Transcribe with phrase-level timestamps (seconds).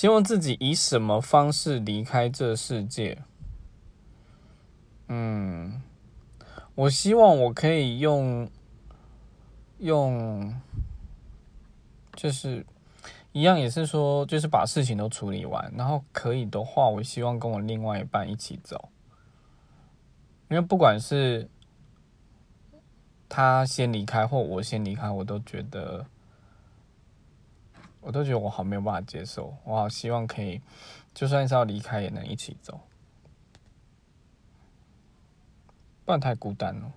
[0.00, 3.18] 希望自己以什么方式离开这世界？
[5.08, 5.82] 嗯，
[6.74, 8.50] 我希望我可以用
[9.76, 10.58] 用，
[12.14, 12.64] 就是
[13.32, 18.88] 一样，也是说，就是把事情都处理完，然后可以的话，我希望跟我另外一半一起走，
[20.48, 21.46] 因为不管是
[23.28, 26.06] 他先离开或我先离开，我都觉得。
[28.00, 30.60] 我都觉得我好没有办法接受，我好希望可以，
[31.12, 32.80] 就算是要离开也能一起走，
[36.04, 36.92] 不然太孤单了。